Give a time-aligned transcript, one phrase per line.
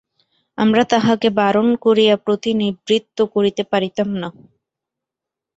[0.57, 4.29] আমরা তাঁহাকে বারণ করিয়া প্রতিনিবৃত্ত করিতে পারিতাম না।